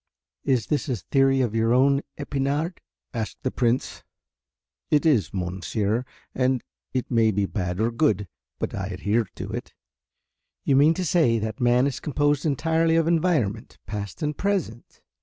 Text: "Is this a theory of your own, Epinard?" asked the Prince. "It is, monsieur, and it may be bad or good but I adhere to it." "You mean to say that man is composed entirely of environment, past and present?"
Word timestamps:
"Is 0.45 0.65
this 0.65 0.89
a 0.89 0.95
theory 0.95 1.41
of 1.41 1.53
your 1.53 1.75
own, 1.75 2.01
Epinard?" 2.17 2.79
asked 3.13 3.37
the 3.43 3.51
Prince. 3.51 4.01
"It 4.89 5.05
is, 5.05 5.31
monsieur, 5.31 6.05
and 6.33 6.63
it 6.91 7.11
may 7.11 7.29
be 7.29 7.45
bad 7.45 7.79
or 7.79 7.91
good 7.91 8.27
but 8.57 8.73
I 8.73 8.87
adhere 8.87 9.27
to 9.35 9.51
it." 9.51 9.75
"You 10.63 10.75
mean 10.75 10.95
to 10.95 11.05
say 11.05 11.37
that 11.37 11.61
man 11.61 11.85
is 11.85 11.99
composed 11.99 12.47
entirely 12.47 12.95
of 12.95 13.07
environment, 13.07 13.77
past 13.85 14.23
and 14.23 14.35
present?" 14.35 15.01